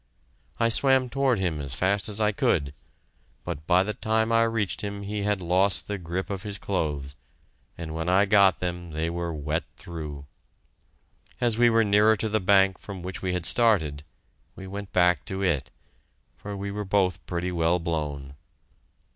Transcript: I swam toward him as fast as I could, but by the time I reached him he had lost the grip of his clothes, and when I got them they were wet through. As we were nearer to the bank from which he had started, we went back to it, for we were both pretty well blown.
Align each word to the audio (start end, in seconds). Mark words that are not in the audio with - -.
I 0.59 0.69
swam 0.69 1.09
toward 1.11 1.37
him 1.37 1.61
as 1.61 1.75
fast 1.75 2.09
as 2.09 2.19
I 2.19 2.31
could, 2.31 2.73
but 3.43 3.67
by 3.67 3.83
the 3.83 3.93
time 3.93 4.31
I 4.31 4.41
reached 4.45 4.81
him 4.81 5.03
he 5.03 5.21
had 5.21 5.43
lost 5.43 5.87
the 5.87 5.99
grip 5.99 6.31
of 6.31 6.41
his 6.41 6.57
clothes, 6.57 7.13
and 7.77 7.93
when 7.93 8.09
I 8.09 8.25
got 8.25 8.57
them 8.57 8.93
they 8.93 9.11
were 9.11 9.31
wet 9.31 9.63
through. 9.77 10.25
As 11.39 11.55
we 11.55 11.69
were 11.69 11.83
nearer 11.83 12.17
to 12.17 12.29
the 12.29 12.39
bank 12.39 12.79
from 12.79 13.03
which 13.03 13.19
he 13.19 13.33
had 13.33 13.45
started, 13.45 14.03
we 14.55 14.65
went 14.65 14.91
back 14.91 15.23
to 15.25 15.43
it, 15.43 15.69
for 16.35 16.57
we 16.57 16.71
were 16.71 16.83
both 16.83 17.23
pretty 17.27 17.51
well 17.51 17.77
blown. 17.77 18.33